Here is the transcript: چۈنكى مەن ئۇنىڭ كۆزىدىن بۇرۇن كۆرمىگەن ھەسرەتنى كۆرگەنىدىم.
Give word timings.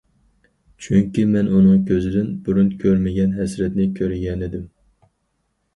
چۈنكى 0.85 1.25
مەن 1.33 1.51
ئۇنىڭ 1.57 1.83
كۆزىدىن 1.91 2.33
بۇرۇن 2.47 2.73
كۆرمىگەن 2.85 3.37
ھەسرەتنى 3.41 3.91
كۆرگەنىدىم. 4.01 4.67